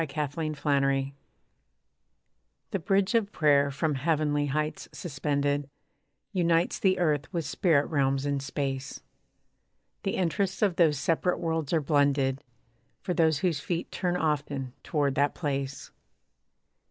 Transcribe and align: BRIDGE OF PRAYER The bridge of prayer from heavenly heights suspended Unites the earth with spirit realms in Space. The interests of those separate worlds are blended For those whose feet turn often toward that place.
BRIDGE 0.01 0.17
OF 0.35 0.59
PRAYER 0.63 1.11
The 2.71 2.79
bridge 2.79 3.13
of 3.13 3.31
prayer 3.31 3.69
from 3.69 3.93
heavenly 3.93 4.47
heights 4.47 4.89
suspended 4.91 5.69
Unites 6.33 6.79
the 6.79 6.97
earth 6.97 7.31
with 7.31 7.45
spirit 7.45 7.85
realms 7.85 8.25
in 8.25 8.39
Space. 8.39 9.03
The 10.01 10.15
interests 10.15 10.63
of 10.63 10.77
those 10.77 10.97
separate 10.97 11.37
worlds 11.37 11.71
are 11.71 11.81
blended 11.81 12.43
For 13.03 13.13
those 13.13 13.41
whose 13.45 13.59
feet 13.59 13.91
turn 13.91 14.17
often 14.17 14.73
toward 14.81 15.13
that 15.13 15.35
place. 15.35 15.91